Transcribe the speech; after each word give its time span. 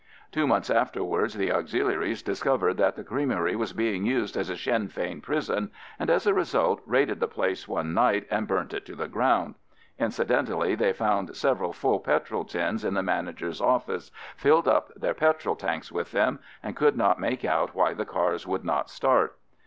Two 0.31 0.47
months 0.47 0.71
afterwards 0.71 1.35
the 1.35 1.51
Auxiliaries 1.51 2.23
discovered 2.23 2.77
that 2.77 2.95
the 2.95 3.03
creamery 3.03 3.55
was 3.55 3.71
being 3.71 4.03
used 4.03 4.35
as 4.35 4.49
a 4.49 4.57
Sinn 4.57 4.87
Fein 4.87 5.21
prison, 5.21 5.69
and, 5.99 6.09
as 6.09 6.25
a 6.25 6.33
result, 6.33 6.81
raided 6.87 7.19
the 7.19 7.27
place 7.27 7.67
one 7.67 7.93
night 7.93 8.25
and 8.31 8.47
burnt 8.47 8.73
it 8.73 8.83
to 8.87 8.95
the 8.95 9.07
ground. 9.07 9.53
Incidentally, 9.99 10.73
they 10.73 10.91
found 10.91 11.35
several 11.35 11.71
full 11.71 11.99
petrol 11.99 12.45
tins 12.45 12.83
in 12.83 12.95
the 12.95 13.03
manager's 13.03 13.61
office, 13.61 14.09
filled 14.35 14.67
up 14.67 14.91
their 14.95 15.13
petrol 15.13 15.55
tanks 15.55 15.91
with 15.91 16.11
them, 16.13 16.39
and 16.63 16.75
could 16.75 16.97
not 16.97 17.19
make 17.19 17.45
out 17.45 17.75
why 17.75 17.93
the 17.93 18.03
cars 18.03 18.47
would 18.47 18.65
not 18.65 18.89
start. 18.89 19.37